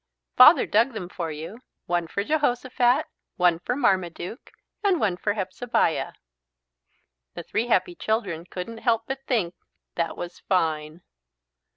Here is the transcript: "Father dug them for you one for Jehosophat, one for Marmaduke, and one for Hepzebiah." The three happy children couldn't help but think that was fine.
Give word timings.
"Father 0.35 0.65
dug 0.65 0.93
them 0.93 1.07
for 1.09 1.31
you 1.31 1.61
one 1.85 2.07
for 2.07 2.23
Jehosophat, 2.23 3.03
one 3.35 3.59
for 3.59 3.75
Marmaduke, 3.75 4.49
and 4.83 4.99
one 4.99 5.15
for 5.15 5.33
Hepzebiah." 5.35 6.13
The 7.35 7.43
three 7.43 7.67
happy 7.67 7.93
children 7.93 8.45
couldn't 8.45 8.79
help 8.79 9.03
but 9.05 9.19
think 9.27 9.53
that 9.93 10.17
was 10.17 10.39
fine. 10.39 11.03